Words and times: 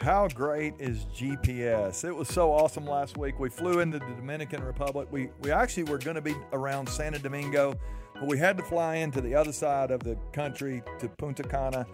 How 0.00 0.28
great 0.28 0.74
is 0.78 1.06
GPS? 1.06 2.04
It 2.04 2.14
was 2.14 2.28
so 2.28 2.52
awesome 2.52 2.86
last 2.86 3.18
week. 3.18 3.40
We 3.40 3.48
flew 3.48 3.80
into 3.80 3.98
the 3.98 4.14
Dominican 4.14 4.62
Republic. 4.62 5.08
We 5.10 5.30
we 5.40 5.50
actually 5.50 5.84
were 5.84 5.98
going 5.98 6.14
to 6.14 6.22
be 6.22 6.36
around 6.52 6.88
Santo 6.88 7.18
Domingo, 7.18 7.74
but 8.14 8.28
we 8.28 8.38
had 8.38 8.56
to 8.58 8.62
fly 8.62 8.96
into 8.96 9.20
the 9.20 9.34
other 9.34 9.50
side 9.50 9.90
of 9.90 10.04
the 10.04 10.16
country 10.32 10.84
to 11.00 11.08
Punta 11.08 11.42
Cana 11.42 11.84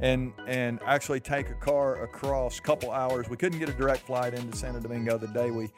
and 0.00 0.34
and 0.46 0.78
actually 0.84 1.20
take 1.20 1.48
a 1.48 1.54
car 1.54 2.02
across 2.02 2.58
a 2.58 2.62
couple 2.62 2.90
hours. 2.90 3.30
We 3.30 3.38
couldn't 3.38 3.58
get 3.58 3.70
a 3.70 3.74
direct 3.74 4.06
flight 4.06 4.34
into 4.34 4.54
Santo 4.54 4.80
Domingo 4.80 5.16
the 5.16 5.28
day 5.28 5.50
we 5.50 5.70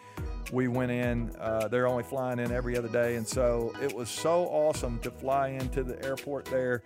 we 0.52 0.66
went 0.66 0.90
in. 0.90 1.34
Uh, 1.38 1.68
they're 1.68 1.86
only 1.86 2.02
flying 2.02 2.40
in 2.40 2.50
every 2.50 2.76
other 2.76 2.88
day, 2.88 3.14
and 3.14 3.26
so 3.26 3.72
it 3.80 3.94
was 3.94 4.08
so 4.08 4.46
awesome 4.46 4.98
to 5.00 5.10
fly 5.12 5.50
into 5.50 5.84
the 5.84 6.04
airport 6.04 6.46
there. 6.46 6.82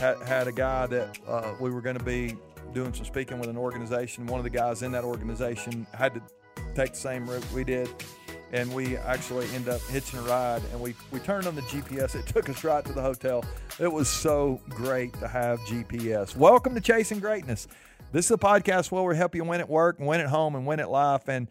Had, 0.00 0.18
had 0.22 0.48
a 0.48 0.52
guy 0.52 0.86
that 0.86 1.18
uh, 1.26 1.54
we 1.60 1.70
were 1.70 1.80
going 1.80 1.96
to 1.96 2.04
be 2.04 2.36
doing 2.72 2.92
some 2.92 3.04
speaking 3.04 3.38
with 3.38 3.48
an 3.48 3.56
organization. 3.56 4.26
One 4.26 4.40
of 4.40 4.44
the 4.44 4.50
guys 4.50 4.82
in 4.82 4.90
that 4.92 5.04
organization 5.04 5.86
had 5.94 6.14
to 6.14 6.22
take 6.74 6.90
the 6.90 6.98
same 6.98 7.30
route 7.30 7.46
we 7.52 7.62
did. 7.62 7.88
And 8.52 8.72
we 8.74 8.96
actually 8.96 9.48
end 9.54 9.68
up 9.68 9.80
hitching 9.82 10.18
a 10.18 10.22
ride 10.22 10.62
and 10.72 10.80
we, 10.80 10.94
we 11.10 11.20
turned 11.20 11.46
on 11.46 11.54
the 11.54 11.62
GPS. 11.62 12.14
It 12.14 12.26
took 12.26 12.48
us 12.48 12.64
right 12.64 12.84
to 12.84 12.92
the 12.92 13.02
hotel. 13.02 13.44
It 13.78 13.92
was 13.92 14.08
so 14.08 14.60
great 14.68 15.12
to 15.14 15.28
have 15.28 15.60
GPS. 15.60 16.36
Welcome 16.36 16.74
to 16.74 16.80
Chasing 16.80 17.20
Greatness. 17.20 17.68
This 18.12 18.26
is 18.26 18.30
a 18.30 18.38
podcast 18.38 18.90
where 18.90 19.02
we 19.02 19.16
help 19.16 19.34
you 19.34 19.42
win 19.44 19.60
at 19.60 19.68
work, 19.68 19.98
and 19.98 20.06
win 20.06 20.20
at 20.20 20.28
home, 20.28 20.54
and 20.54 20.66
win 20.66 20.78
at 20.78 20.88
life. 20.88 21.28
And 21.28 21.48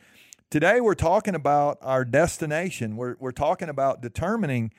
today 0.49 0.79
we're 0.79 0.95
talking 0.95 1.35
about 1.35 1.77
our 1.81 2.05
destination. 2.05 2.95
We're, 2.95 3.15
we're 3.19 3.31
talking 3.31 3.67
about 3.67 4.01
determining 4.01 4.71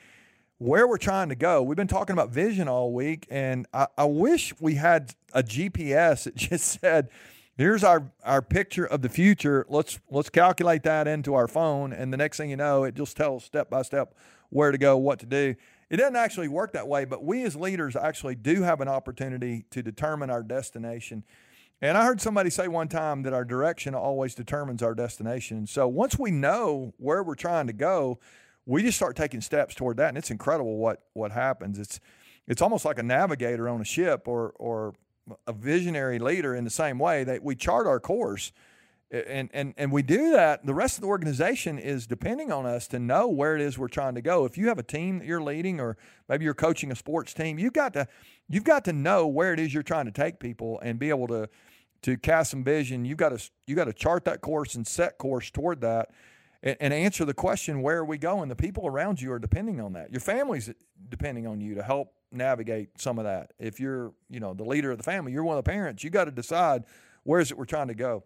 where 0.57 0.87
we're 0.87 0.97
trying 0.97 1.29
to 1.29 1.35
go. 1.35 1.61
We've 1.61 1.75
been 1.75 1.87
talking 1.87 2.13
about 2.13 2.29
vision 2.29 2.67
all 2.67 2.93
week, 2.93 3.27
and 3.29 3.67
I, 3.73 3.87
I, 3.97 4.05
wish 4.05 4.53
we 4.59 4.75
had 4.75 5.13
a 5.33 5.43
GPS 5.43 6.23
that 6.23 6.35
just 6.35 6.79
said, 6.79 7.09
"Here's 7.57 7.83
our 7.83 8.11
our 8.23 8.41
picture 8.41 8.85
of 8.85 9.01
the 9.01 9.09
future. 9.09 9.65
Let's 9.69 9.99
let's 10.09 10.29
calculate 10.29 10.83
that 10.83 11.07
into 11.07 11.33
our 11.33 11.47
phone, 11.47 11.91
and 11.93 12.11
the 12.13 12.17
next 12.17 12.37
thing 12.37 12.49
you 12.49 12.57
know, 12.57 12.83
it 12.83 12.95
just 12.95 13.17
tells 13.17 13.43
step 13.43 13.69
by 13.69 13.81
step 13.81 14.15
where 14.49 14.71
to 14.71 14.77
go, 14.77 14.97
what 14.97 15.19
to 15.19 15.25
do." 15.25 15.55
It 15.87 15.97
doesn't 15.97 16.15
actually 16.15 16.47
work 16.47 16.73
that 16.73 16.87
way, 16.87 17.05
but 17.05 17.23
we 17.23 17.43
as 17.43 17.55
leaders 17.55 17.95
actually 17.95 18.33
do 18.35 18.63
have 18.63 18.81
an 18.81 18.87
opportunity 18.87 19.65
to 19.69 19.83
determine 19.83 20.31
our 20.31 20.41
destination. 20.41 21.23
And 21.79 21.95
I 21.95 22.05
heard 22.05 22.19
somebody 22.19 22.49
say 22.49 22.67
one 22.67 22.87
time 22.87 23.21
that 23.23 23.33
our 23.33 23.45
direction 23.45 23.93
always 23.93 24.33
determines 24.33 24.81
our 24.81 24.95
destination. 24.95 25.67
So 25.67 25.87
once 25.87 26.17
we 26.17 26.31
know 26.31 26.93
where 26.97 27.21
we're 27.21 27.35
trying 27.35 27.67
to 27.67 27.73
go, 27.73 28.17
we 28.65 28.81
just 28.81 28.97
start 28.97 29.15
taking 29.15 29.41
steps 29.41 29.75
toward 29.75 29.97
that, 29.97 30.09
and 30.09 30.17
it's 30.17 30.31
incredible 30.31 30.77
what 30.77 31.03
what 31.13 31.31
happens. 31.31 31.79
It's 31.79 31.99
it's 32.47 32.61
almost 32.61 32.85
like 32.85 32.99
a 32.99 33.03
navigator 33.03 33.69
on 33.69 33.81
a 33.81 33.85
ship 33.85 34.27
or 34.27 34.53
or 34.57 34.93
a 35.47 35.53
visionary 35.53 36.19
leader 36.19 36.55
in 36.55 36.63
the 36.63 36.69
same 36.69 36.99
way 36.99 37.23
that 37.23 37.43
we 37.43 37.55
chart 37.55 37.87
our 37.87 37.99
course. 37.99 38.51
And, 39.11 39.49
and 39.53 39.73
and 39.77 39.91
we 39.91 40.01
do 40.01 40.31
that. 40.31 40.65
The 40.65 40.73
rest 40.73 40.97
of 40.97 41.01
the 41.01 41.07
organization 41.07 41.77
is 41.77 42.07
depending 42.07 42.51
on 42.51 42.65
us 42.65 42.87
to 42.87 42.99
know 42.99 43.27
where 43.27 43.55
it 43.55 43.61
is 43.61 43.77
we're 43.77 43.87
trying 43.87 44.15
to 44.15 44.21
go. 44.21 44.45
If 44.45 44.57
you 44.57 44.67
have 44.67 44.79
a 44.79 44.83
team 44.83 45.19
that 45.19 45.27
you're 45.27 45.43
leading, 45.43 45.79
or 45.79 45.95
maybe 46.27 46.43
you're 46.43 46.55
coaching 46.55 46.91
a 46.91 46.95
sports 46.95 47.33
team, 47.33 47.59
you've 47.59 47.73
got 47.73 47.93
to 47.93 48.07
you've 48.49 48.63
got 48.63 48.83
to 48.85 48.93
know 48.93 49.27
where 49.27 49.53
it 49.53 49.59
is 49.59 49.73
you're 49.73 49.83
trying 49.83 50.05
to 50.05 50.11
take 50.11 50.39
people 50.39 50.79
and 50.81 50.97
be 50.97 51.09
able 51.09 51.27
to 51.27 51.47
to 52.01 52.17
cast 52.17 52.51
some 52.51 52.63
vision. 52.63 53.05
You've 53.05 53.19
got 53.19 53.29
to 53.29 53.49
you 53.67 53.75
got 53.75 53.85
to 53.85 53.93
chart 53.93 54.25
that 54.25 54.41
course 54.41 54.73
and 54.73 54.85
set 54.87 55.19
course 55.19 55.51
toward 55.51 55.81
that 55.81 56.09
and, 56.65 56.75
and 56.81 56.93
answer 56.93 57.23
the 57.23 57.33
question, 57.33 57.81
where 57.81 57.99
are 57.99 58.05
we 58.05 58.17
going? 58.17 58.49
The 58.49 58.55
people 58.55 58.87
around 58.87 59.21
you 59.21 59.31
are 59.31 59.39
depending 59.39 59.79
on 59.79 59.93
that. 59.93 60.11
Your 60.11 60.19
family's 60.19 60.69
depending 61.09 61.45
on 61.47 61.61
you 61.61 61.75
to 61.75 61.83
help 61.83 62.11
navigate 62.31 62.99
some 62.99 63.19
of 63.19 63.25
that. 63.25 63.53
If 63.59 63.79
you're, 63.79 64.11
you 64.29 64.39
know, 64.39 64.53
the 64.53 64.65
leader 64.65 64.91
of 64.91 64.97
the 64.97 65.03
family, 65.03 65.31
you're 65.31 65.43
one 65.43 65.57
of 65.57 65.63
the 65.63 65.69
parents, 65.69 66.03
you 66.03 66.09
got 66.09 66.25
to 66.25 66.31
decide 66.31 66.83
where 67.23 67.39
is 67.39 67.51
it 67.51 67.57
we're 67.57 67.65
trying 67.65 67.87
to 67.87 67.95
go. 67.95 68.23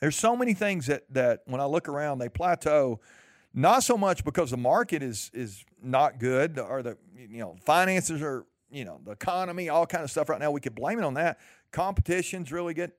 There's 0.00 0.16
so 0.16 0.36
many 0.36 0.54
things 0.54 0.86
that 0.86 1.02
that 1.12 1.40
when 1.46 1.60
I 1.60 1.66
look 1.66 1.88
around, 1.88 2.18
they 2.18 2.28
plateau 2.28 3.00
not 3.52 3.82
so 3.82 3.96
much 3.98 4.24
because 4.24 4.50
the 4.50 4.56
market 4.56 5.02
is 5.02 5.30
is 5.34 5.64
not 5.82 6.18
good 6.18 6.58
or 6.58 6.82
the 6.82 6.96
you 7.16 7.38
know 7.38 7.56
finances 7.64 8.22
are 8.22 8.46
you 8.70 8.84
know 8.84 9.00
the 9.04 9.10
economy 9.10 9.68
all 9.68 9.86
kind 9.86 10.04
of 10.04 10.10
stuff 10.10 10.28
right 10.28 10.40
now 10.40 10.50
we 10.50 10.60
could 10.60 10.74
blame 10.74 10.98
it 10.98 11.04
on 11.04 11.14
that 11.14 11.38
competition's 11.72 12.52
really 12.52 12.74
good 12.74 12.92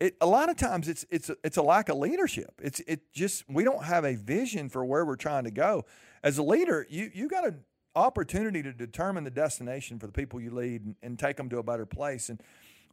it, 0.00 0.16
a 0.20 0.26
lot 0.26 0.48
of 0.48 0.56
times 0.56 0.88
it's 0.88 1.04
it's 1.10 1.30
it's 1.42 1.56
a 1.56 1.62
lack 1.62 1.88
of 1.88 1.96
leadership. 1.98 2.60
It's 2.62 2.80
it 2.80 3.12
just 3.12 3.44
we 3.48 3.64
don't 3.64 3.84
have 3.84 4.04
a 4.04 4.14
vision 4.14 4.68
for 4.68 4.84
where 4.84 5.04
we're 5.04 5.16
trying 5.16 5.44
to 5.44 5.50
go. 5.50 5.84
As 6.22 6.38
a 6.38 6.42
leader, 6.42 6.86
you 6.88 7.10
you 7.12 7.28
got 7.28 7.46
an 7.46 7.60
opportunity 7.96 8.62
to 8.62 8.72
determine 8.72 9.24
the 9.24 9.30
destination 9.30 9.98
for 9.98 10.06
the 10.06 10.12
people 10.12 10.40
you 10.40 10.50
lead 10.50 10.84
and, 10.84 10.94
and, 11.02 11.18
take 11.18 11.36
them 11.36 11.48
to 11.48 11.58
a 11.58 11.62
better 11.64 11.84
place. 11.84 12.28
And 12.28 12.40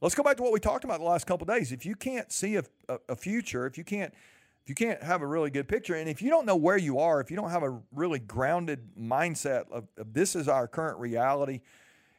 let's 0.02 0.16
go 0.16 0.24
back 0.24 0.38
to 0.38 0.44
what 0.44 0.52
we 0.52 0.60
talked 0.60 0.84
about 0.84 1.00
the 1.00 1.06
last 1.06 1.28
couple 1.28 1.46
days. 1.46 1.72
If 1.72 1.86
you 1.86 1.96
can't 1.96 2.32
see 2.32 2.56
a, 2.56 2.64
a, 2.90 2.98
a 3.10 3.16
future, 3.16 3.68
if 3.68 3.78
you 3.78 3.84
can't 3.84 4.12
if 4.64 4.70
you 4.70 4.74
can't 4.74 5.04
have 5.04 5.22
a 5.22 5.28
really 5.28 5.52
good 5.52 5.68
picture, 5.68 5.94
and 5.94 6.10
if 6.10 6.24
you 6.24 6.32
don't 6.32 6.48
know 6.48 6.56
where 6.56 6.78
you 6.78 6.98
are, 6.98 7.22
if 7.22 7.30
you 7.30 7.38
don't 7.38 7.52
have 7.52 7.62
a 7.62 7.80
really 7.94 8.18
grounded 8.18 8.80
mindset 9.00 9.70
of, 9.70 9.88
of 9.96 10.12
this 10.12 10.36
is 10.36 10.48
our 10.48 10.68
current 10.68 10.98
reality 10.98 11.62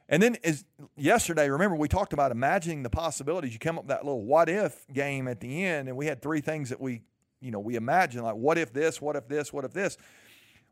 and 0.09 0.23
then 0.23 0.37
as 0.45 0.65
yesterday, 0.97 1.49
remember 1.51 1.77
we 1.77 1.89
talked 1.89 2.13
about 2.13 2.31
imagining 2.31 2.83
the 2.83 2.91
possibilities. 2.91 3.53
You 3.53 3.59
come 3.59 3.79
up 3.79 3.85
with 3.85 3.89
that 3.89 4.05
little 4.05 4.25
what 4.25 4.49
if 4.49 4.87
game 4.93 5.29
at 5.29 5.41
the 5.41 5.65
end, 5.65 5.89
and 5.89 5.97
we 5.97 6.07
had 6.07 6.23
three 6.23 6.41
things 6.41 6.71
that 6.71 6.81
we, 6.81 7.03
you 7.41 7.51
know, 7.51 7.61
we 7.61 7.77
imagined 7.77 8.25
like 8.25 8.37
what 8.37 8.59
if 8.59 8.73
this, 8.73 9.01
what 9.01 9.17
if 9.17 9.29
this, 9.29 9.53
what 9.53 9.65
if 9.65 9.73
this. 9.73 9.97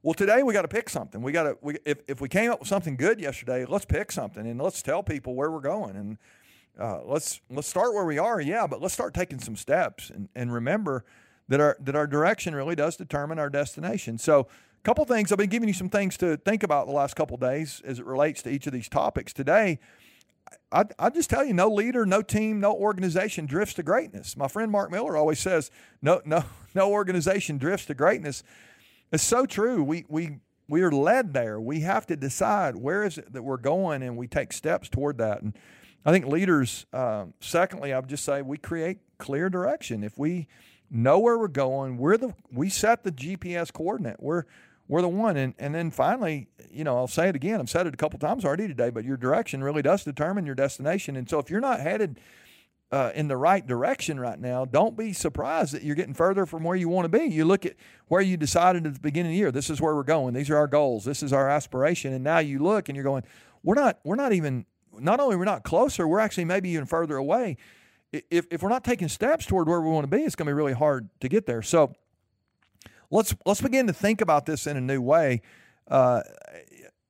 Well, 0.02 0.14
today 0.14 0.42
we 0.42 0.52
got 0.52 0.62
to 0.62 0.68
pick 0.68 0.90
something. 0.90 1.22
We 1.22 1.32
got 1.32 1.44
to 1.44 1.58
we, 1.60 1.78
if 1.84 1.98
if 2.06 2.20
we 2.20 2.28
came 2.28 2.50
up 2.50 2.60
with 2.60 2.68
something 2.68 2.96
good 2.96 3.20
yesterday, 3.20 3.64
let's 3.64 3.86
pick 3.86 4.12
something 4.12 4.46
and 4.46 4.60
let's 4.60 4.82
tell 4.82 5.02
people 5.02 5.34
where 5.34 5.50
we're 5.50 5.60
going 5.60 5.96
and 5.96 6.18
uh, 6.78 7.00
let's 7.04 7.40
let's 7.50 7.68
start 7.68 7.94
where 7.94 8.04
we 8.04 8.18
are, 8.18 8.40
yeah, 8.40 8.66
but 8.66 8.80
let's 8.80 8.94
start 8.94 9.14
taking 9.14 9.38
some 9.38 9.56
steps 9.56 10.10
and 10.10 10.28
and 10.34 10.52
remember 10.52 11.04
that 11.48 11.60
our 11.60 11.76
that 11.80 11.94
our 11.94 12.06
direction 12.06 12.54
really 12.54 12.74
does 12.74 12.96
determine 12.96 13.38
our 13.38 13.50
destination. 13.50 14.18
So 14.18 14.46
couple 14.84 15.04
things. 15.06 15.32
I've 15.32 15.38
been 15.38 15.48
giving 15.48 15.68
you 15.68 15.74
some 15.74 15.88
things 15.88 16.16
to 16.18 16.36
think 16.36 16.62
about 16.62 16.86
the 16.86 16.92
last 16.92 17.16
couple 17.16 17.36
days 17.38 17.80
as 17.84 17.98
it 17.98 18.04
relates 18.04 18.42
to 18.42 18.50
each 18.50 18.66
of 18.66 18.72
these 18.72 18.88
topics. 18.88 19.32
Today 19.32 19.78
I, 20.70 20.84
I 20.98 21.10
just 21.10 21.30
tell 21.30 21.44
you 21.44 21.54
no 21.54 21.68
leader 21.68 22.04
no 22.04 22.22
team 22.22 22.60
no 22.60 22.72
organization 22.72 23.46
drifts 23.46 23.74
to 23.74 23.82
greatness. 23.82 24.36
My 24.36 24.48
friend 24.48 24.70
mark 24.70 24.90
miller 24.90 25.16
always 25.16 25.38
says 25.38 25.70
no 26.02 26.20
no 26.24 26.44
no 26.74 26.90
organization 26.90 27.58
drifts 27.58 27.86
to 27.86 27.94
greatness. 27.94 28.42
It's 29.12 29.22
so 29.22 29.46
true. 29.46 29.82
We 29.82 30.04
we 30.08 30.38
we 30.68 30.82
are 30.82 30.92
led 30.92 31.34
there. 31.34 31.60
We 31.60 31.80
have 31.80 32.06
to 32.06 32.16
decide 32.16 32.76
where 32.76 33.04
is 33.04 33.18
it 33.18 33.32
that 33.32 33.42
we're 33.42 33.56
going 33.56 34.02
and 34.02 34.16
we 34.16 34.26
take 34.26 34.52
steps 34.52 34.88
toward 34.88 35.18
that. 35.18 35.42
And 35.42 35.56
i 36.06 36.12
think 36.12 36.26
leaders 36.26 36.84
um, 36.92 37.32
secondly 37.40 37.90
i 37.94 37.98
would 37.98 38.10
just 38.10 38.24
say 38.24 38.42
we 38.42 38.58
create 38.58 38.98
clear 39.18 39.48
direction. 39.48 40.04
If 40.04 40.18
we 40.18 40.46
know 40.90 41.18
where 41.18 41.38
we're 41.38 41.48
going 41.48 41.96
we're 41.96 42.18
the 42.18 42.34
we 42.52 42.68
set 42.68 43.04
the 43.04 43.12
gps 43.12 43.72
coordinate. 43.72 44.22
We're 44.22 44.44
we're 44.88 45.02
the 45.02 45.08
one. 45.08 45.36
And, 45.36 45.54
and 45.58 45.74
then 45.74 45.90
finally, 45.90 46.48
you 46.70 46.84
know, 46.84 46.96
I'll 46.96 47.06
say 47.06 47.28
it 47.28 47.36
again. 47.36 47.60
I've 47.60 47.70
said 47.70 47.86
it 47.86 47.94
a 47.94 47.96
couple 47.96 48.18
times 48.18 48.44
already 48.44 48.68
today, 48.68 48.90
but 48.90 49.04
your 49.04 49.16
direction 49.16 49.62
really 49.62 49.82
does 49.82 50.04
determine 50.04 50.46
your 50.46 50.54
destination. 50.54 51.16
And 51.16 51.28
so 51.28 51.38
if 51.38 51.50
you're 51.50 51.60
not 51.60 51.80
headed 51.80 52.20
uh, 52.92 53.10
in 53.14 53.28
the 53.28 53.36
right 53.36 53.66
direction 53.66 54.20
right 54.20 54.38
now, 54.38 54.64
don't 54.64 54.96
be 54.96 55.12
surprised 55.12 55.72
that 55.72 55.82
you're 55.82 55.96
getting 55.96 56.14
further 56.14 56.46
from 56.46 56.64
where 56.64 56.76
you 56.76 56.88
want 56.88 57.10
to 57.10 57.18
be. 57.18 57.24
You 57.24 57.44
look 57.44 57.64
at 57.64 57.76
where 58.08 58.20
you 58.20 58.36
decided 58.36 58.86
at 58.86 58.94
the 58.94 59.00
beginning 59.00 59.32
of 59.32 59.34
the 59.34 59.38
year, 59.38 59.50
this 59.50 59.70
is 59.70 59.80
where 59.80 59.94
we're 59.94 60.02
going. 60.02 60.34
These 60.34 60.50
are 60.50 60.56
our 60.56 60.66
goals. 60.66 61.04
This 61.04 61.22
is 61.22 61.32
our 61.32 61.48
aspiration. 61.48 62.12
And 62.12 62.22
now 62.22 62.38
you 62.38 62.58
look 62.58 62.88
and 62.88 62.96
you're 62.96 63.04
going, 63.04 63.24
we're 63.62 63.74
not, 63.74 63.98
we're 64.04 64.16
not 64.16 64.32
even, 64.32 64.66
not 64.98 65.18
only 65.18 65.36
we're 65.36 65.44
not 65.44 65.64
closer, 65.64 66.06
we're 66.06 66.20
actually 66.20 66.44
maybe 66.44 66.68
even 66.70 66.86
further 66.86 67.16
away. 67.16 67.56
If, 68.12 68.46
if 68.50 68.62
we're 68.62 68.68
not 68.68 68.84
taking 68.84 69.08
steps 69.08 69.46
toward 69.46 69.66
where 69.66 69.80
we 69.80 69.88
want 69.88 70.04
to 70.08 70.16
be, 70.16 70.22
it's 70.22 70.36
going 70.36 70.46
to 70.46 70.50
be 70.50 70.54
really 70.54 70.74
hard 70.74 71.08
to 71.20 71.28
get 71.28 71.46
there. 71.46 71.62
So, 71.62 71.94
let's 73.10 73.34
let's 73.46 73.60
begin 73.60 73.86
to 73.86 73.92
think 73.92 74.20
about 74.20 74.46
this 74.46 74.66
in 74.66 74.76
a 74.76 74.80
new 74.80 75.00
way. 75.00 75.42
Uh, 75.88 76.22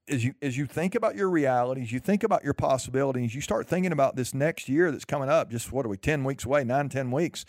as 0.08 0.24
you 0.24 0.34
as 0.42 0.56
you 0.56 0.66
think 0.66 0.94
about 0.94 1.16
your 1.16 1.30
realities, 1.30 1.92
you 1.92 2.00
think 2.00 2.22
about 2.22 2.44
your 2.44 2.54
possibilities, 2.54 3.34
you 3.34 3.40
start 3.40 3.66
thinking 3.66 3.92
about 3.92 4.16
this 4.16 4.34
next 4.34 4.68
year 4.68 4.90
that's 4.90 5.04
coming 5.04 5.28
up. 5.28 5.50
Just 5.50 5.72
what 5.72 5.86
are 5.86 5.88
we, 5.88 5.96
ten 5.96 6.24
weeks 6.24 6.44
away, 6.44 6.64
nine, 6.64 6.88
ten 6.88 7.10
weeks? 7.10 7.44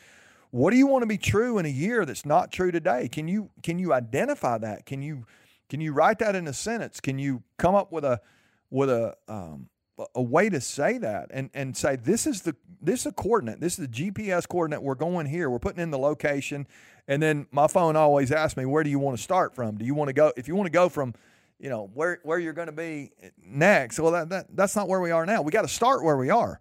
What 0.52 0.72
do 0.72 0.78
you 0.78 0.88
want 0.88 1.02
to 1.02 1.08
be 1.08 1.18
true 1.18 1.58
in 1.58 1.66
a 1.66 1.70
year 1.70 2.06
that's 2.06 2.26
not 2.26 2.52
true 2.52 2.72
today? 2.72 3.10
Can 3.10 3.28
you 3.28 3.50
can 3.62 3.78
you 3.78 3.92
identify 3.92 4.58
that? 4.60 4.86
Can 4.86 5.02
you 5.02 5.26
can 5.70 5.82
you 5.82 5.92
write 5.92 6.20
that 6.20 6.36
in 6.36 6.48
a 6.48 6.54
sentence? 6.54 7.00
Can 7.02 7.20
you 7.20 7.44
come 7.58 7.76
up 7.76 7.92
with 7.92 8.06
a 8.06 8.22
with 8.70 8.90
a 8.90 9.16
um, 9.28 9.70
a 10.14 10.22
way 10.22 10.50
to 10.50 10.60
say 10.62 10.98
that 10.98 11.30
and 11.32 11.50
and 11.54 11.76
say 11.76 11.96
this 11.96 12.28
is 12.28 12.42
the 12.42 12.56
this 12.82 13.02
is 13.02 13.06
a 13.08 13.12
coordinate. 13.12 13.60
This 13.60 13.80
is 13.80 13.88
the 13.88 14.12
GPS 14.12 14.48
coordinate. 14.48 14.84
We're 14.84 14.96
going 14.96 15.26
here. 15.26 15.50
We're 15.50 15.60
putting 15.60 15.82
in 15.82 15.92
the 15.92 15.98
location, 15.98 16.68
and 17.08 17.22
then 17.22 17.48
my 17.52 17.68
phone 17.68 17.96
always 17.96 18.32
asks 18.32 18.58
me, 18.58 18.66
where 18.66 18.84
do 18.84 18.90
you 18.90 19.00
want 19.00 19.18
to 19.18 19.24
start 19.24 19.56
from? 19.56 19.78
Do 19.78 19.86
you 19.86 19.94
want 19.94 20.10
to 20.10 20.14
go? 20.14 20.34
If 20.36 20.48
you 20.48 20.56
want 20.56 20.68
to 20.68 20.72
go 20.72 20.90
from, 20.90 21.14
you 21.60 21.70
know, 21.70 21.90
where 21.94 22.20
where 22.24 22.40
you're 22.40 22.54
going 22.54 22.68
to 22.68 22.72
be 22.72 23.12
next. 23.44 24.00
Well, 24.00 24.12
that, 24.12 24.30
that 24.30 24.48
that's 24.56 24.76
not 24.76 24.88
where 24.88 25.00
we 25.00 25.12
are 25.12 25.26
now. 25.26 25.42
We 25.42 25.52
got 25.52 25.62
to 25.62 25.68
start 25.68 26.04
where 26.04 26.18
we 26.18 26.30
are, 26.30 26.60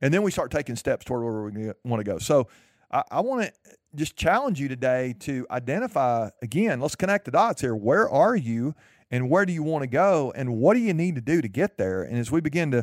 and 0.00 0.12
then 0.12 0.22
we 0.22 0.30
start 0.30 0.50
taking 0.50 0.76
steps 0.76 1.04
toward 1.04 1.24
where 1.24 1.42
we 1.42 1.72
want 1.84 2.00
to 2.00 2.10
go. 2.10 2.18
So, 2.18 2.48
I, 2.90 3.02
I 3.10 3.20
want 3.20 3.42
to 3.42 3.52
just 3.94 4.16
challenge 4.16 4.58
you 4.58 4.68
today 4.68 5.14
to 5.20 5.46
identify 5.50 6.30
again. 6.40 6.80
Let's 6.80 6.96
connect 6.96 7.26
the 7.26 7.30
dots 7.30 7.60
here. 7.60 7.76
Where 7.76 8.08
are 8.08 8.36
you? 8.36 8.74
and 9.12 9.28
where 9.28 9.44
do 9.44 9.52
you 9.52 9.62
want 9.62 9.82
to 9.82 9.86
go 9.86 10.32
and 10.34 10.56
what 10.56 10.72
do 10.74 10.80
you 10.80 10.94
need 10.94 11.14
to 11.14 11.20
do 11.20 11.42
to 11.42 11.48
get 11.48 11.76
there 11.76 12.02
and 12.02 12.18
as 12.18 12.32
we 12.32 12.40
begin 12.40 12.70
to 12.70 12.82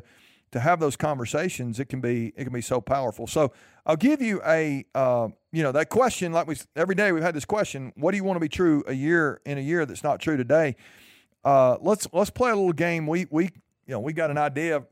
to 0.51 0.59
have 0.59 0.79
those 0.79 0.95
conversations, 0.95 1.79
it 1.79 1.85
can 1.85 2.01
be 2.01 2.33
it 2.35 2.43
can 2.43 2.53
be 2.53 2.61
so 2.61 2.81
powerful. 2.81 3.27
So 3.27 3.51
I'll 3.85 3.95
give 3.95 4.21
you 4.21 4.41
a 4.45 4.85
uh, 4.95 5.29
you 5.51 5.63
know 5.63 5.71
that 5.71 5.89
question 5.89 6.31
like 6.31 6.47
we 6.47 6.55
every 6.75 6.95
day 6.95 7.11
we've 7.11 7.23
had 7.23 7.35
this 7.35 7.45
question. 7.45 7.93
What 7.95 8.11
do 8.11 8.17
you 8.17 8.23
want 8.23 8.37
to 8.37 8.41
be 8.41 8.49
true 8.49 8.83
a 8.87 8.93
year 8.93 9.41
in 9.45 9.57
a 9.57 9.61
year 9.61 9.85
that's 9.85 10.03
not 10.03 10.19
true 10.19 10.37
today? 10.37 10.75
Uh, 11.43 11.77
let's 11.81 12.07
let's 12.13 12.29
play 12.29 12.51
a 12.51 12.55
little 12.55 12.73
game. 12.73 13.07
We 13.07 13.27
we 13.29 13.45
you 13.45 13.93
know 13.93 13.99
we 13.99 14.13
got 14.13 14.31
an 14.31 14.37
idea 14.37 14.77
of 14.77 14.87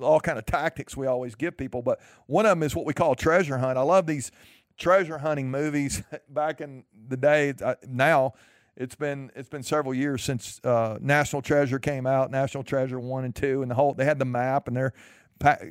all 0.00 0.20
kind 0.20 0.38
of 0.38 0.44
tactics 0.44 0.96
we 0.96 1.06
always 1.06 1.34
give 1.34 1.56
people, 1.56 1.82
but 1.82 2.00
one 2.26 2.44
of 2.44 2.50
them 2.50 2.62
is 2.62 2.74
what 2.74 2.84
we 2.84 2.92
call 2.92 3.14
treasure 3.14 3.58
hunt. 3.58 3.78
I 3.78 3.82
love 3.82 4.06
these 4.06 4.30
treasure 4.78 5.18
hunting 5.18 5.50
movies. 5.50 6.02
Back 6.28 6.60
in 6.60 6.84
the 7.08 7.16
day, 7.16 7.54
uh, 7.62 7.76
now 7.88 8.34
it's 8.80 8.94
been 8.94 9.30
it's 9.36 9.50
been 9.50 9.62
several 9.62 9.92
years 9.92 10.24
since 10.24 10.58
uh, 10.64 10.96
National 11.02 11.42
Treasure 11.42 11.78
came 11.78 12.06
out. 12.06 12.30
National 12.30 12.64
Treasure 12.64 12.98
one 12.98 13.24
and 13.26 13.36
two, 13.36 13.60
and 13.60 13.70
the 13.70 13.74
whole 13.74 13.92
they 13.92 14.06
had 14.06 14.18
the 14.18 14.24
map 14.24 14.66
and 14.66 14.76
they're 14.76 14.94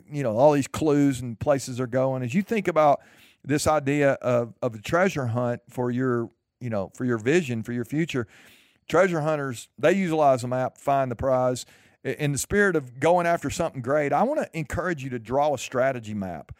you 0.10 0.24
know 0.24 0.38
all 0.38 0.54
these 0.54 0.68
clues 0.68 1.20
and 1.20 1.38
places 1.40 1.78
they're 1.78 1.88
going. 1.88 2.22
As 2.22 2.36
you 2.36 2.44
think 2.44 2.68
about 2.68 3.02
this 3.44 3.66
idea 3.66 4.12
of 4.14 4.54
of 4.62 4.76
a 4.76 4.78
treasure 4.80 5.26
hunt 5.26 5.62
for 5.70 5.90
your 5.90 6.30
you 6.62 6.70
know 6.70 6.92
for 6.96 7.04
your 7.04 7.18
vision 7.18 7.64
for 7.64 7.74
your 7.74 7.84
future, 7.84 8.28
treasure 8.88 9.22
hunters 9.22 9.70
they 9.80 9.94
utilize 9.94 10.44
a 10.44 10.48
map 10.48 10.78
find 10.78 11.10
the 11.10 11.16
prize. 11.16 11.66
In 12.04 12.32
the 12.32 12.38
spirit 12.38 12.78
of 12.78 13.00
going 13.00 13.26
after 13.26 13.50
something 13.50 13.82
great, 13.82 14.14
I 14.14 14.24
want 14.24 14.40
to 14.40 14.50
encourage 14.58 15.04
you 15.04 15.10
to 15.10 15.20
draw 15.20 15.54
a 15.54 15.58
strategy 15.58 16.14
map 16.14 16.56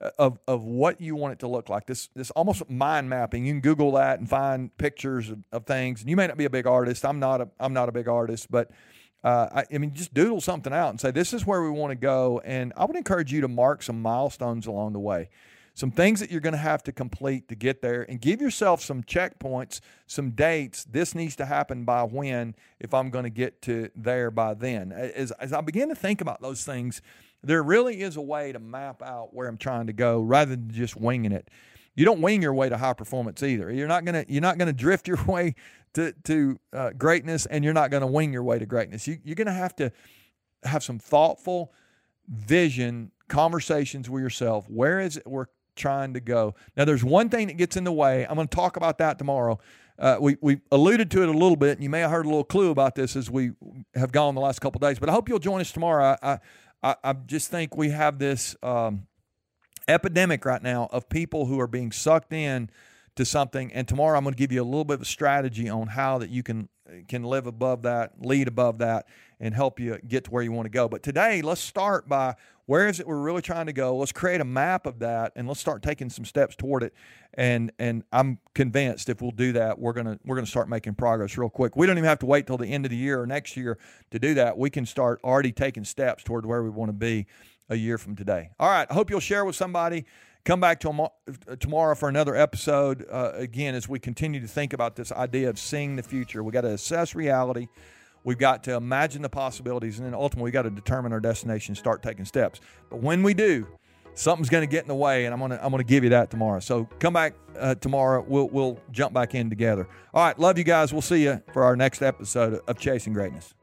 of, 0.00 0.38
of 0.46 0.62
what 0.62 1.00
you 1.00 1.16
want 1.16 1.32
it 1.32 1.38
to 1.40 1.48
look 1.48 1.68
like. 1.68 1.86
This 1.86 2.08
this 2.14 2.30
almost 2.32 2.68
mind 2.68 3.08
mapping. 3.08 3.46
You 3.46 3.54
can 3.54 3.60
Google 3.60 3.92
that 3.92 4.18
and 4.18 4.28
find 4.28 4.76
pictures 4.76 5.30
of, 5.30 5.38
of 5.52 5.66
things. 5.66 6.00
And 6.00 6.10
you 6.10 6.16
may 6.16 6.26
not 6.26 6.36
be 6.36 6.44
a 6.44 6.50
big 6.50 6.66
artist. 6.66 7.04
I'm 7.04 7.18
not 7.18 7.40
a 7.40 7.48
I'm 7.58 7.72
not 7.72 7.88
a 7.88 7.92
big 7.92 8.08
artist, 8.08 8.50
but 8.50 8.70
uh, 9.24 9.48
I, 9.52 9.74
I, 9.74 9.78
mean, 9.78 9.92
just 9.92 10.14
doodle 10.14 10.40
something 10.40 10.72
out 10.72 10.90
and 10.90 11.00
say 11.00 11.10
this 11.10 11.32
is 11.32 11.46
where 11.46 11.62
we 11.62 11.70
want 11.70 11.90
to 11.90 11.96
go. 11.96 12.40
And 12.44 12.72
I 12.76 12.84
would 12.84 12.96
encourage 12.96 13.32
you 13.32 13.40
to 13.40 13.48
mark 13.48 13.82
some 13.82 14.00
milestones 14.00 14.66
along 14.66 14.92
the 14.92 15.00
way, 15.00 15.30
some 15.74 15.90
things 15.90 16.20
that 16.20 16.30
you're 16.30 16.40
going 16.40 16.52
to 16.52 16.58
have 16.58 16.82
to 16.84 16.92
complete 16.92 17.48
to 17.48 17.56
get 17.56 17.82
there, 17.82 18.02
and 18.08 18.20
give 18.20 18.40
yourself 18.40 18.82
some 18.82 19.02
checkpoints, 19.02 19.80
some 20.06 20.30
dates. 20.30 20.84
This 20.84 21.14
needs 21.14 21.34
to 21.36 21.46
happen 21.46 21.84
by 21.84 22.04
when 22.04 22.54
if 22.78 22.94
I'm 22.94 23.10
going 23.10 23.24
to 23.24 23.30
get 23.30 23.62
to 23.62 23.90
there 23.96 24.30
by 24.30 24.54
then. 24.54 24.92
As 24.92 25.32
as 25.32 25.52
I 25.52 25.60
begin 25.60 25.88
to 25.88 25.96
think 25.96 26.20
about 26.20 26.40
those 26.40 26.64
things 26.64 27.00
there 27.42 27.62
really 27.62 28.00
is 28.00 28.16
a 28.16 28.20
way 28.20 28.52
to 28.52 28.58
map 28.58 29.02
out 29.02 29.34
where 29.34 29.48
I'm 29.48 29.58
trying 29.58 29.86
to 29.86 29.92
go 29.92 30.20
rather 30.20 30.56
than 30.56 30.70
just 30.70 30.96
winging 30.96 31.32
it. 31.32 31.48
You 31.94 32.04
don't 32.04 32.20
wing 32.20 32.42
your 32.42 32.52
way 32.54 32.68
to 32.68 32.76
high 32.76 32.92
performance 32.92 33.42
either. 33.42 33.72
You're 33.72 33.88
not 33.88 34.04
gonna 34.04 34.24
you're 34.28 34.42
not 34.42 34.58
gonna 34.58 34.72
drift 34.72 35.08
your 35.08 35.22
way 35.26 35.54
to 35.94 36.12
to 36.24 36.58
uh, 36.72 36.90
greatness, 36.90 37.46
and 37.46 37.64
you're 37.64 37.74
not 37.74 37.90
gonna 37.90 38.06
wing 38.06 38.32
your 38.32 38.42
way 38.42 38.58
to 38.58 38.66
greatness. 38.66 39.06
You, 39.06 39.18
you're 39.24 39.36
gonna 39.36 39.52
have 39.52 39.74
to 39.76 39.92
have 40.64 40.82
some 40.82 40.98
thoughtful 40.98 41.72
vision 42.28 43.12
conversations 43.28 44.10
with 44.10 44.22
yourself. 44.22 44.68
Where 44.68 45.00
is 45.00 45.16
it 45.16 45.26
we're 45.26 45.46
trying 45.74 46.14
to 46.14 46.20
go? 46.20 46.54
Now, 46.76 46.84
there's 46.84 47.04
one 47.04 47.28
thing 47.28 47.48
that 47.48 47.56
gets 47.56 47.76
in 47.76 47.84
the 47.84 47.92
way. 47.92 48.26
I'm 48.26 48.34
going 48.34 48.48
to 48.48 48.54
talk 48.54 48.76
about 48.76 48.98
that 48.98 49.18
tomorrow. 49.18 49.58
Uh, 49.98 50.18
we 50.20 50.36
we 50.42 50.60
alluded 50.70 51.10
to 51.10 51.22
it 51.22 51.28
a 51.28 51.32
little 51.32 51.56
bit, 51.56 51.72
and 51.72 51.82
you 51.82 51.88
may 51.88 52.00
have 52.00 52.10
heard 52.10 52.26
a 52.26 52.28
little 52.28 52.44
clue 52.44 52.70
about 52.70 52.94
this 52.94 53.16
as 53.16 53.30
we 53.30 53.52
have 53.94 54.12
gone 54.12 54.34
the 54.34 54.40
last 54.42 54.60
couple 54.60 54.78
days. 54.78 54.98
But 54.98 55.08
I 55.08 55.12
hope 55.12 55.26
you'll 55.26 55.38
join 55.38 55.60
us 55.62 55.72
tomorrow. 55.72 56.18
I, 56.22 56.32
I 56.32 56.38
I, 56.86 56.94
I 57.02 57.12
just 57.14 57.50
think 57.50 57.76
we 57.76 57.90
have 57.90 58.20
this 58.20 58.54
um, 58.62 59.08
epidemic 59.88 60.44
right 60.44 60.62
now 60.62 60.88
of 60.92 61.08
people 61.08 61.46
who 61.46 61.58
are 61.58 61.66
being 61.66 61.90
sucked 61.90 62.32
in 62.32 62.70
to 63.16 63.24
something. 63.24 63.72
And 63.72 63.88
tomorrow 63.88 64.16
I'm 64.16 64.22
going 64.22 64.34
to 64.34 64.38
give 64.38 64.52
you 64.52 64.62
a 64.62 64.64
little 64.64 64.84
bit 64.84 64.94
of 64.94 65.02
a 65.02 65.06
strategy 65.06 65.68
on 65.68 65.88
how 65.88 66.18
that 66.18 66.30
you 66.30 66.44
can 66.44 66.68
can 67.08 67.24
live 67.24 67.48
above 67.48 67.82
that, 67.82 68.12
lead 68.24 68.46
above 68.46 68.78
that, 68.78 69.08
and 69.40 69.54
help 69.54 69.78
you 69.78 69.98
get 70.06 70.24
to 70.24 70.30
where 70.30 70.42
you 70.42 70.52
want 70.52 70.66
to 70.66 70.70
go. 70.70 70.88
But 70.88 71.02
today, 71.02 71.42
let's 71.42 71.60
start 71.60 72.08
by 72.08 72.34
where 72.66 72.88
is 72.88 72.98
it 72.98 73.06
we're 73.06 73.20
really 73.20 73.42
trying 73.42 73.66
to 73.66 73.72
go? 73.72 73.96
Let's 73.96 74.12
create 74.12 74.40
a 74.40 74.44
map 74.44 74.86
of 74.86 74.98
that, 74.98 75.32
and 75.36 75.46
let's 75.46 75.60
start 75.60 75.82
taking 75.82 76.10
some 76.10 76.24
steps 76.24 76.56
toward 76.56 76.82
it. 76.82 76.94
And 77.34 77.72
and 77.78 78.02
I'm 78.12 78.38
convinced 78.54 79.08
if 79.08 79.22
we'll 79.22 79.30
do 79.30 79.52
that, 79.52 79.78
we're 79.78 79.92
gonna 79.92 80.18
we're 80.24 80.36
gonna 80.36 80.46
start 80.46 80.68
making 80.68 80.94
progress 80.94 81.36
real 81.38 81.50
quick. 81.50 81.76
We 81.76 81.86
don't 81.86 81.98
even 81.98 82.08
have 82.08 82.18
to 82.20 82.26
wait 82.26 82.46
till 82.46 82.56
the 82.58 82.66
end 82.66 82.84
of 82.84 82.90
the 82.90 82.96
year 82.96 83.20
or 83.20 83.26
next 83.26 83.56
year 83.56 83.78
to 84.10 84.18
do 84.18 84.34
that. 84.34 84.58
We 84.58 84.70
can 84.70 84.86
start 84.86 85.20
already 85.22 85.52
taking 85.52 85.84
steps 85.84 86.24
toward 86.24 86.44
where 86.46 86.62
we 86.62 86.70
want 86.70 86.88
to 86.88 86.94
be 86.94 87.26
a 87.68 87.76
year 87.76 87.98
from 87.98 88.16
today. 88.16 88.50
All 88.58 88.70
right. 88.70 88.86
I 88.90 88.94
hope 88.94 89.10
you'll 89.10 89.20
share 89.20 89.44
with 89.44 89.56
somebody. 89.56 90.04
Come 90.44 90.60
back 90.60 90.78
to 90.80 91.10
tomorrow 91.58 91.96
for 91.96 92.08
another 92.08 92.36
episode. 92.36 93.04
Uh, 93.10 93.32
again, 93.34 93.74
as 93.74 93.88
we 93.88 93.98
continue 93.98 94.40
to 94.40 94.46
think 94.46 94.72
about 94.72 94.94
this 94.94 95.10
idea 95.10 95.50
of 95.50 95.58
seeing 95.58 95.96
the 95.96 96.04
future, 96.04 96.44
we 96.44 96.52
got 96.52 96.60
to 96.60 96.70
assess 96.70 97.16
reality. 97.16 97.66
We've 98.26 98.36
got 98.36 98.64
to 98.64 98.74
imagine 98.74 99.22
the 99.22 99.28
possibilities, 99.28 99.98
and 100.00 100.06
then 100.06 100.12
ultimately 100.12 100.48
we've 100.48 100.52
got 100.52 100.62
to 100.62 100.70
determine 100.70 101.12
our 101.12 101.20
destination, 101.20 101.76
start 101.76 102.02
taking 102.02 102.24
steps. 102.24 102.60
But 102.90 103.00
when 103.00 103.22
we 103.22 103.34
do, 103.34 103.68
something's 104.14 104.48
going 104.48 104.66
to 104.66 104.70
get 104.70 104.82
in 104.82 104.88
the 104.88 104.96
way, 104.96 105.26
and 105.26 105.32
I'm 105.32 105.38
going 105.38 105.52
to 105.52 105.64
I'm 105.64 105.70
going 105.70 105.80
to 105.80 105.88
give 105.88 106.02
you 106.02 106.10
that 106.10 106.28
tomorrow. 106.28 106.58
So 106.58 106.88
come 106.98 107.12
back 107.12 107.34
uh, 107.56 107.76
tomorrow. 107.76 108.24
We'll 108.26 108.48
we'll 108.48 108.80
jump 108.90 109.14
back 109.14 109.36
in 109.36 109.48
together. 109.48 109.88
All 110.12 110.24
right, 110.24 110.36
love 110.40 110.58
you 110.58 110.64
guys. 110.64 110.92
We'll 110.92 111.02
see 111.02 111.22
you 111.22 111.40
for 111.52 111.62
our 111.62 111.76
next 111.76 112.02
episode 112.02 112.60
of 112.66 112.78
Chasing 112.80 113.12
Greatness. 113.12 113.54